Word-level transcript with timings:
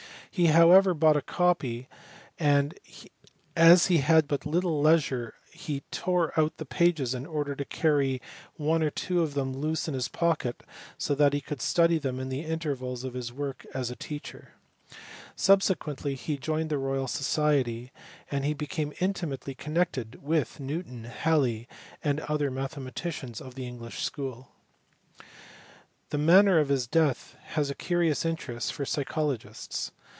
He 0.33 0.45
however 0.45 0.93
bought 0.93 1.17
a 1.17 1.21
copy, 1.21 1.89
and 2.39 2.79
as 3.53 3.87
he 3.87 3.97
had 3.97 4.29
but 4.29 4.45
little 4.45 4.79
leisure 4.81 5.33
he 5.51 5.81
tore 5.91 6.31
out 6.39 6.55
the 6.55 6.65
pages 6.65 7.13
in 7.13 7.25
order 7.25 7.53
to 7.53 7.65
carry 7.65 8.21
one 8.55 8.81
or 8.81 8.89
two 8.89 9.21
of 9.23 9.33
them 9.33 9.51
loose 9.53 9.89
in 9.89 9.93
his 9.93 10.07
pocket 10.07 10.63
so 10.97 11.13
that 11.15 11.33
he 11.33 11.41
could 11.41 11.61
study 11.61 11.97
them 11.99 12.17
in 12.17 12.29
the 12.29 12.45
intervals 12.45 13.03
of 13.03 13.13
his 13.13 13.33
work 13.33 13.65
as 13.73 13.91
a 13.91 13.95
teacher. 13.97 14.53
Subsequently 15.35 16.15
he 16.15 16.37
joined 16.37 16.69
the 16.69 16.77
Royal 16.77 17.09
Society, 17.09 17.91
and 18.31 18.57
became 18.57 18.93
intimately 19.01 19.53
connected 19.53 20.23
with 20.23 20.61
Newton, 20.61 21.03
Haliey, 21.23 21.67
and 22.05 22.21
other 22.21 22.49
mathematicians 22.49 23.41
of 23.41 23.55
the 23.55 23.67
English 23.67 24.01
school. 24.01 24.53
The 26.09 26.17
manner 26.17 26.57
of 26.57 26.69
his 26.69 26.87
death 26.87 27.35
has 27.47 27.69
a 27.69 27.75
curious 27.75 28.23
interest 28.23 28.71
for 28.71 28.85
psychologists. 28.85 29.91